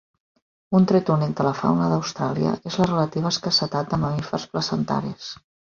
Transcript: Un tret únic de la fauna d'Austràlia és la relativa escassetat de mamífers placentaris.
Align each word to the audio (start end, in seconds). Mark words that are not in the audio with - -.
Un 0.79 0.87
tret 0.91 1.11
únic 1.15 1.35
de 1.41 1.45
la 1.47 1.51
fauna 1.59 1.91
d'Austràlia 1.93 2.55
és 2.73 2.81
la 2.83 2.89
relativa 2.91 3.35
escassetat 3.37 3.95
de 3.95 4.05
mamífers 4.07 4.53
placentaris. 4.57 5.35